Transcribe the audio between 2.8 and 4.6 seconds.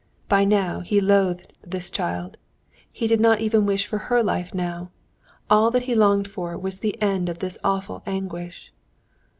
He did not even wish for her life